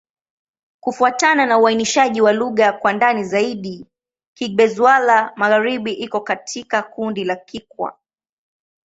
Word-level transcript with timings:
Kufuatana 0.79 1.45
na 1.45 1.57
uainishaji 1.57 2.21
wa 2.21 2.33
lugha 2.33 2.73
kwa 2.73 2.93
ndani 2.93 3.23
zaidi, 3.23 3.85
Kigbe-Xwla-Magharibi 4.33 5.91
iko 5.93 6.21
katika 6.21 6.83
kundi 6.83 7.23
la 7.23 7.35
Kikwa. 7.35 7.97